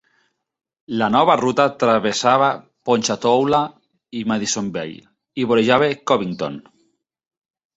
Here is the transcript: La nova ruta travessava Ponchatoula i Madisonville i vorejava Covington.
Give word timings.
La 1.01 1.09
nova 1.15 1.35
ruta 1.41 1.67
travessava 1.83 2.47
Ponchatoula 2.91 3.59
i 4.21 4.25
Madisonville 4.33 5.07
i 5.45 5.49
vorejava 5.53 5.95
Covington. 6.13 6.59